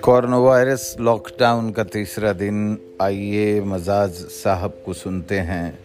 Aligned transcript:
Corona 0.00 0.38
virus 0.38 0.96
lockdown 1.00 1.70
का 1.70 1.84
तीसरा 1.84 2.32
दिन। 2.32 2.78
आइए 3.02 3.60
मजाज 3.60 4.10
साहब 4.10 4.82
को 4.86 4.92
सुनते 4.92 5.38
हैं। 5.38 5.78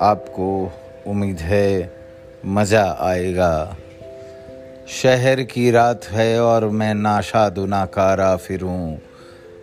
आपको 0.00 0.72
उम्मीद 1.06 1.36
है 1.36 1.92
मज़ा 2.46 2.96
आएगा। 3.00 3.76
शहर 4.88 5.42
की 5.42 5.70
रात 5.70 6.04
है 6.04 6.40
और 6.40 6.68
मैं 6.68 6.94
नाशाद 6.94 7.58
नाकारा 7.58 8.36
फिरूं। 8.36 8.96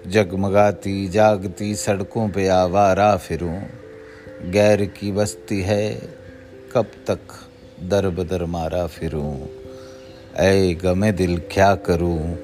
जगमगाती 0.07 1.07
जागती 1.07 1.75
सड़कों 1.75 2.29
पे 2.29 2.47
आवारा 2.47 3.17
फिरूं। 3.17 3.61
गैर 4.51 4.85
की 4.85 5.11
बस्ती 5.11 5.61
है 5.61 6.01
कब 6.73 6.85
तक 6.85 7.19
दर 7.83 8.09
बदर 8.09 8.45
मारा 8.45 8.87
फिरूं। 8.87 9.45
ऐ 10.35 10.73
गमे 10.73 11.11
दिल 11.11 11.37
क्या 11.37 11.75
करूँ? 11.75 12.37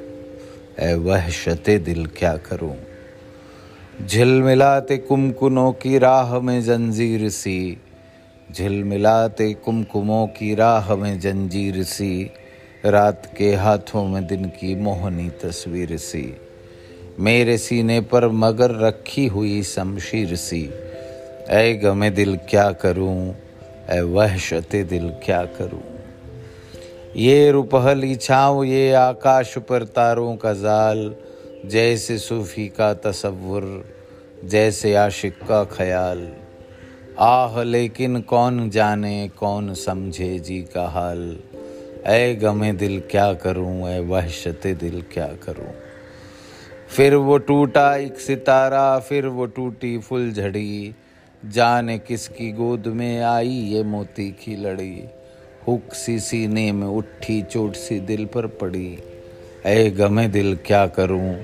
ऐ 0.80 0.94
वह 0.94 1.16
वहशते 1.16 1.78
दिल 1.78 2.06
क्या 2.06 2.38
करूँ? 2.38 2.76
झिलमिलाते 4.08 4.98
कुमकुनों 4.98 5.72
की 5.72 5.98
राह 5.98 6.40
में 6.40 6.64
जंजीर 6.64 7.30
सी। 7.30 7.78
झिलमिलाते 8.52 9.54
कुमकुमों 9.54 10.28
की 10.28 10.56
राह 10.56 10.96
में 10.96 11.20
जंजीर 11.20 11.84
सी। 11.84 12.32
रात 12.86 13.34
के 13.38 13.56
हाथों 13.56 14.08
में 14.08 14.28
दिन 14.28 14.46
की 14.46 14.76
मोहनी 14.76 15.30
तस्वीर 15.30 15.98
सी। 15.98 16.38
मेरे 17.20 17.58
सीने 17.58 18.02
पर 18.02 18.28
मगर 18.28 18.72
रखी 18.72 19.28
हुई 19.28 19.64
शमशीर 19.64 20.36
सी। 20.36 20.70
ऐ 21.50 21.74
गमे 21.74 22.10
दिल 22.10 22.40
क्या 22.50 22.72
करूँ? 22.72 23.36
ऐ 23.92 24.02
वहशते 24.02 24.84
दिल 24.84 25.10
क्या 25.10 25.46
करूँ? 25.46 25.84
ये 27.16 27.52
रुपहली 27.52 28.16
छाँव 28.16 28.64
ये 28.64 28.94
आकाश 28.94 29.58
पर 29.58 29.84
तारों 29.84 30.36
का 30.36 30.54
जाल, 30.54 31.16
जैसे 31.66 32.18
सूफी 32.18 32.68
का 32.68 32.94
तसव्वुर, 32.94 33.86
जैसे 34.46 34.96
आशिक 34.96 35.34
का 35.34 35.64
ख्याल। 35.64 36.30
आह, 37.20 37.64
लेकिन 37.64 38.22
कौन 38.22 38.70
जाने, 38.70 39.30
कौन 39.40 39.74
समझे 39.74 40.40
जी 40.40 40.62
का 40.62 40.88
हाल? 40.88 41.38
ऐ 42.06 42.36
गमे 42.36 42.74
दिल 42.74 43.04
क्या 43.12 43.34
करूँ 43.34 43.90
ऐ 43.90 44.00
वहशत 44.00 44.62
दिल 44.68 45.04
क्या 45.14 45.28
करूँ? 45.28 45.74
फिर 46.90 47.16
वो 47.16 47.38
टूटा 47.38 47.96
एक 47.96 48.20
सितारा, 48.20 49.00
फिर 49.00 49.28
वो 49.28 49.46
टूटी 49.46 49.98
फुल 49.98 50.32
झड़ी 50.32 50.96
जाने 51.46 52.00
किसकी 52.00 52.52
गोद 52.52 52.88
में 52.88 53.22
आई 53.22 53.50
ये 53.50 53.84
मोती 53.84 54.30
की 54.30 54.56
लड़ी। 54.56 55.04
हुक 55.68 55.94
सी 55.94 56.20
सीने 56.20 56.72
में 56.72 56.88
उठी, 56.88 57.42
चोट 57.42 57.74
सी 57.74 58.00
दिल 58.00 58.26
पर 58.26 58.48
पड़ी। 58.48 58.98
ऐ 59.66 59.90
गमे 59.90 60.28
दिल 60.28 60.58
क्या 60.66 60.88
करूँ? 60.88 61.36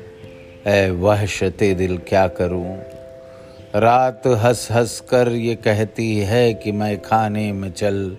ऐ 0.67 0.89
वहशते 0.89 1.73
दिल 1.73 1.97
क्या 1.97 2.27
करूँ? 2.27 2.77
रात 3.75 4.21
हंस 4.27 4.67
हंस 4.71 4.99
कर 5.09 5.31
ये 5.31 5.55
कहती 5.55 6.17
है 6.17 6.53
कि 6.53 6.71
मैं 6.71 7.01
खाने 7.01 7.53
में 7.53 7.71
चल। 7.71 8.17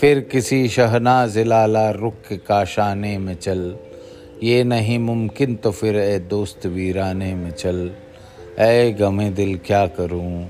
फिर 0.00 0.20
किसी 0.20 0.68
शहनाज 0.68 1.38
लाला 1.38 1.90
रुख 1.90 2.32
काशाने 2.32 3.18
में 3.18 3.34
चल। 3.34 3.76
ये 4.42 4.64
नहीं 4.64 4.98
मुमकिन 4.98 5.54
तो 5.54 5.70
फिर 5.70 5.96
ए 5.96 6.18
दोस्त 6.18 6.66
वीराने 6.66 7.34
में 7.34 7.50
चल। 7.50 7.90
ऐ 8.58 8.90
गमे 8.90 9.30
दिल 9.30 9.58
क्या 9.66 9.86
करूँ? 9.86 10.48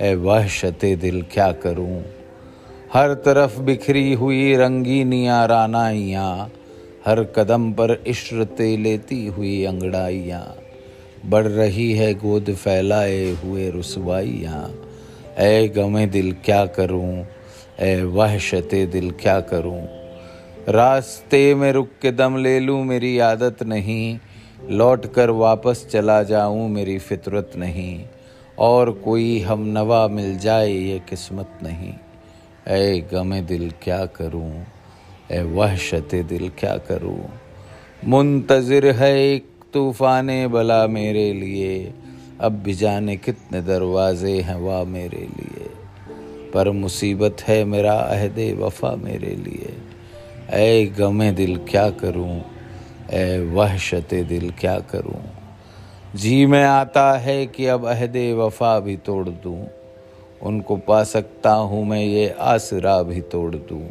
ऐ 0.00 0.14
वहशते 0.14 0.96
दिल 0.96 1.22
क्या 1.22 1.52
करूँ? 1.52 2.02
हर 2.92 3.14
तरफ़ 3.14 3.60
बिखरी 3.60 4.12
हुई 4.12 4.56
रंगीनियाँ 4.56 5.46
रानाइयाँ, 5.46 6.50
हर 7.06 7.24
कदम 7.24 7.72
पर 7.72 8.02
इश्रते 8.06 8.76
लेती 8.76 9.26
हुई 9.26 9.64
अंगड़ाइयाँ। 9.64 10.56
बढ़ 11.26 11.46
रही 11.46 11.92
है 11.92 12.14
गोद 12.14 12.54
फैलाए 12.54 13.30
हुए 13.30 13.70
रसवाइयाँ। 13.70 14.74
ऐ 15.38 15.68
गमे 15.68 16.06
दिल 16.06 16.32
क्या 16.44 16.66
करूँ? 16.66 17.24
ऐ 17.80 18.02
वहशते 18.02 18.86
दिल 18.86 19.10
क्या 19.10 19.40
करूँ? 19.40 19.82
रास्ते 20.68 21.54
में 21.54 21.72
रुक 21.72 21.88
के 22.02 22.12
दम 22.12 22.36
ले 22.36 22.60
लूँ 22.60 22.84
मेरी 22.84 23.18
आदत 23.18 23.62
नहीं, 23.62 24.18
लौट 24.70 25.12
कर 25.12 25.30
वापस 25.30 25.86
चला 25.90 26.22
जाऊँ 26.22 26.68
मेरी 26.68 26.98
फितरत 26.98 27.52
नहीं। 27.56 28.04
और 28.60 28.90
कोई 28.90 29.40
हम 29.40 29.60
नवा 29.60 30.08
मिल 30.08 30.38
जाए, 30.38 30.72
ये 30.72 30.98
किस्मत 30.98 31.48
नहीं। 31.62 31.92
ऐ 32.68 33.00
गमे 33.00 33.42
दिल 33.42 33.72
क्या 33.82 34.06
करूँ? 34.06 34.64
ऐ 35.30 35.42
वहशत 35.42 36.14
दिल 36.14 36.48
क्या 36.48 36.76
करूँ? 36.76 37.24
मुंतज़िर 38.04 38.90
है 38.90 39.20
एक 39.22 39.46
तूफ़ान 39.72 40.48
बला 40.48 40.86
मेरे 40.86 41.32
लिए। 41.32 41.94
अब 42.40 42.52
भी 42.52 42.74
जाने 42.74 43.16
कितने 43.16 43.62
दरवाजे 43.62 44.40
हैं 44.40 44.56
वाह 44.56 44.84
मेरे 44.84 45.18
लिए। 45.18 45.70
पर 46.54 46.70
मुसीबत 46.70 47.36
है 47.42 47.64
मेरा 47.64 47.92
अहद 47.92 48.58
वफा 48.58 48.96
मेरे 48.96 49.34
लिए। 49.34 49.74
ऐ 50.50 50.86
गमे 50.86 51.32
दिल 51.32 51.56
क्या 51.56 51.90
करूँ? 51.90 52.40
ऐ 53.10 53.38
वहशत 53.38 54.14
दिल 54.14 54.50
क्या 54.50 54.78
करूँ? 54.78 55.39
जी 56.16 56.46
में 56.46 56.64
आता 56.64 57.12
है 57.12 57.46
कि 57.46 57.66
अब 57.66 57.86
अहद 57.86 58.16
वफा 58.16 58.80
भी 58.80 58.96
तोड़ 58.96 59.28
दूँ। 59.28 59.66
उनको 60.42 60.76
पा 60.76 61.04
सकता 61.04 61.52
हूँ 61.52 61.86
मैं 61.86 62.04
ये 62.04 62.34
आसरा 62.40 63.02
भी 63.02 63.20
तोड़ 63.20 63.56
दूँ। 63.56 63.90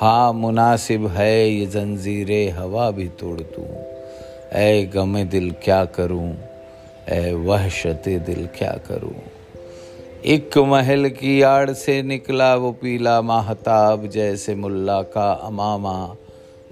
हाँ 0.00 0.32
मुनासिब 0.32 1.06
है 1.06 1.50
ये 1.50 1.66
जंजीर 1.66 2.54
हवा 2.54 2.90
भी 2.90 3.08
तोड़ 3.08 3.40
दूँ। 3.40 3.68
ऐ 4.52 4.84
गमे 4.84 5.24
दिल 5.24 5.54
क्या 5.64 5.84
करूँ? 5.84 6.36
ऐ 7.08 7.32
वहशत 7.32 8.02
दिल 8.06 8.48
क्या 8.58 8.78
करूँ? 8.88 9.14
एक 10.24 10.58
महल 10.58 11.08
की 11.08 11.42
आड़ 11.42 11.70
से 11.70 12.02
निकला 12.02 12.54
वो 12.54 12.72
पीला 12.72 13.22
माहताब, 13.22 14.06
जैसे 14.06 14.54
मुल्ला 14.54 15.02
का 15.02 15.32
अमामा, 15.32 16.16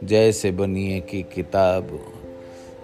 जैसे 0.04 0.50
बनिए 0.50 1.00
की 1.00 1.22
किताब। 1.22 2.00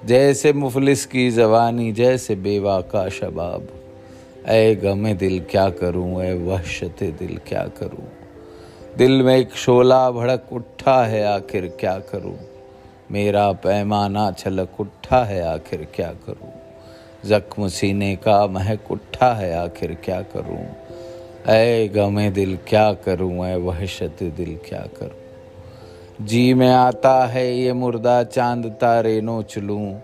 जैसे 0.05 0.53
मुफलिस 0.53 1.06
की 1.06 1.31
जवानी, 1.31 1.93
जैसे 1.93 2.34
बेवा 2.34 2.81
का 2.81 3.09
शबाब। 3.09 3.69
ऐ 4.47 4.75
गमे 4.75 5.15
दिल 5.15 5.41
क्या 5.50 5.71
करूँ, 5.71 6.22
ऐ 6.22 6.33
वहशत 6.33 6.97
दिल 7.03 7.41
क्या 7.49 7.69
करूँ? 7.78 8.09
दिल 8.97 9.22
में 9.22 9.37
एक 9.37 9.53
शोला 9.53 10.10
भड़क 10.10 10.47
उठा 10.53 11.05
है, 11.05 11.25
आखिर 11.25 11.77
क्या 11.81 11.99
करूँ? 11.99 12.39
मेरा 13.10 13.53
पैमाना 13.53 14.31
छलक 14.31 14.81
उठा 14.81 15.25
है, 15.25 15.43
आखिर 15.43 15.89
क्या 15.94 16.12
करूँ? 16.12 16.53
जख्म 17.27 17.69
सीने 17.69 18.16
का 18.16 18.47
महक 18.47 18.93
उठा 18.93 19.34
है, 19.34 19.55
आखिर 19.55 19.97
क्या 20.05 20.22
करूँ? 20.22 20.66
ऐ 21.47 21.89
गमे 21.89 22.31
दिल 22.31 22.59
क्या 22.69 22.93
करूँ, 22.93 23.47
ऐ 23.47 23.56
वहशत 23.56 24.16
दिल 24.22 24.59
क्या 24.69 24.87
करूँ? 25.00 25.19
जी 26.20 26.53
में 26.54 26.69
आता 26.69 27.12
है 27.26 27.44
ये 27.58 27.72
मुर्दा 27.72 28.22
चाँद 28.25 28.66
तारे 28.81 29.20
नोच 29.20 29.56
लूँ। 29.58 30.00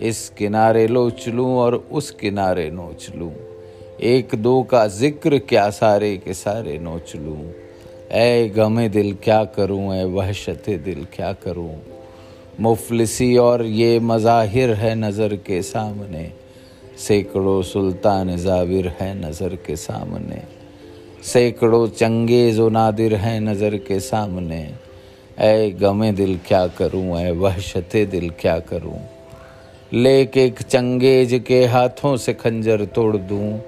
इस 0.00 0.28
किनारे 0.28 0.86
लोच 0.86 1.28
लूँ 1.28 1.50
और 1.56 1.74
उस 1.74 2.10
किनारे 2.10 2.70
नोच 2.70 3.08
लूँ। 3.16 3.32
एक 4.02 4.34
दो 4.34 4.62
का 4.62 4.86
ज़िक्र 4.86 5.38
क्या 5.38 5.68
सारे 5.70 6.16
के 6.16 6.34
सारे 6.34 6.78
नोच 6.78 7.14
लूँ। 7.16 7.52
ऐ 8.12 8.48
गमे 8.48 8.88
दिल 8.88 9.12
क्या 9.24 9.42
करूँ, 9.44 9.94
ऐ 9.94 10.04
वहशत 10.06 10.70
दिल 10.84 11.06
क्या 11.14 11.32
करूँ। 11.44 11.74
मुफलिसी 12.60 13.36
और 13.36 13.64
ये 13.64 14.00
मज़ाहिर 14.00 14.74
है 14.74 14.94
नज़र 14.94 15.36
के 15.36 15.62
सामने। 15.64 16.32
सैकड़ों 16.98 17.62
सुल्तान 17.64 18.36
जाविर 18.36 18.88
है 19.00 19.14
नज़र 19.20 19.56
के 19.56 19.76
सामने। 19.76 20.42
सैकड़ों 21.24 21.86
चंगेज 21.88 22.60
नादिर 22.60 23.14
हैं 23.16 23.40
नज़र 23.42 23.76
के 23.78 24.00
सामने। 24.00 24.66
ऐ 25.40 25.70
गमे 25.70 26.12
दिल 26.12 26.38
क्या 26.48 26.66
करूँ, 26.66 27.18
ऐ 27.18 27.30
वहशत 27.30 27.96
दिल 27.96 28.30
क्या 28.30 28.58
करूँ? 28.58 28.98
लेके 29.92 30.44
एक 30.44 30.62
चंगेज 30.62 31.44
के 31.46 31.64
हाथों 31.64 32.16
से 32.16 32.34
खंजर 32.34 32.84
तोड़ 32.84 33.16
दूँ, 33.16 33.58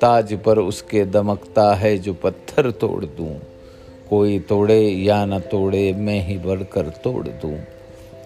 ताज 0.00 0.34
पर 0.34 0.58
उसके 0.58 1.04
दमकता 1.04 1.74
है 1.74 1.98
जो 1.98 2.14
पत्थर 2.14 2.70
तोड़ 2.70 3.04
दूँ। 3.04 3.40
कोई 4.10 4.38
तोड़े 4.38 4.88
या 4.88 5.24
न 5.24 5.38
तोड़े, 5.38 5.92
मैं 5.92 6.26
ही 6.26 6.38
बढ़कर 6.38 6.82
तोड़ 6.82 7.28
दूँ। 7.28 7.58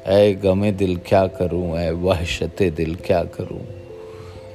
ऐ 0.07 0.35
गमे 0.35 0.73
दिल 0.73 0.97
क्या 0.97 1.27
करूँ, 1.27 1.79
ऐ 1.79 1.91
वहशत 1.91 2.63
दिल 2.63 2.95
क्या 2.95 3.25
करूँ? 3.25 3.67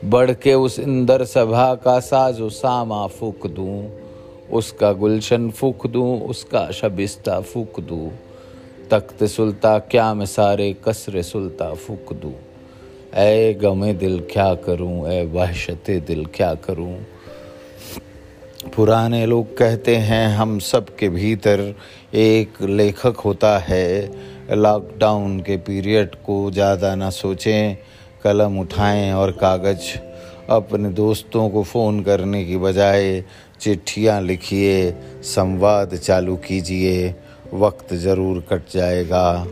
बढ़ 0.05 0.31
के 0.31 0.53
उस 0.53 0.79
इंदर 0.79 1.25
सभा 1.25 1.75
का 1.75 1.99
साजो 1.99 2.49
सामा 2.49 3.07
फूक 3.07 3.47
दूँ, 3.47 3.89
उसका 4.51 4.93
गुलशन 4.93 5.49
फूक 5.49 5.87
दूँ, 5.87 6.21
उसका 6.21 6.71
शबिस्ता 6.71 7.39
फूक 7.41 7.79
दूँ। 7.79 8.11
तख्त 8.91 9.23
सुलता, 9.23 9.77
क्या 9.79 10.13
मैं 10.13 10.25
सारे 10.25 10.73
कसरे 10.87 11.23
सुल्ता 11.23 11.73
फूक 11.73 12.13
दूँ? 12.13 12.33
ऐ 13.13 13.53
गमे 13.53 13.93
दिल 13.93 14.19
क्या 14.31 14.53
करूँ? 14.55 15.07
ऐ 15.07 15.23
वहशत 15.25 15.89
दिल 16.07 16.25
क्या 16.25 16.53
करूँ? 16.55 16.95
पुराने 18.75 19.25
लोग 19.25 19.57
कहते 19.57 19.95
हैं, 19.95 20.27
हम 20.27 20.57
सब 20.59 20.95
के 20.95 21.09
भीतर 21.09 21.75
एक 22.13 22.61
लेखक 22.61 23.17
होता 23.17 23.57
है। 23.57 24.11
लॉकडाउन 24.51 25.39
के 25.39 25.57
पीरियड 25.57 26.15
को 26.15 26.51
ज़्यादा 26.51 26.95
ना 26.95 27.09
सोचें, 27.09 27.77
कलम 28.23 28.59
उठाएँ 28.59 29.11
और 29.13 29.31
कागज़ 29.31 29.97
अपने 30.51 30.89
दोस्तों 30.89 31.49
को 31.49 31.63
फ़ोन 31.63 32.03
करने 32.03 32.45
की 32.45 32.57
बजाय 32.57 33.23
चिट्ठियाँ 33.61 34.21
लिखिए, 34.21 34.91
संवाद 35.23 35.95
चालू 35.95 36.35
कीजिए। 36.35 37.13
वक्त 37.53 37.93
ज़रूर 37.93 38.39
कट 38.49 38.61
जाएगा। 38.71 39.45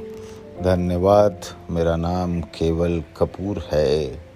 धन्यवाद। 0.61 1.41
मेरा 1.69 1.95
नाम 1.95 2.41
केवल 2.41 3.03
कपूर 3.17 3.69
है। 3.73 4.26